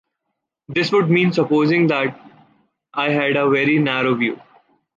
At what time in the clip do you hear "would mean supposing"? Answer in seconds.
0.91-1.85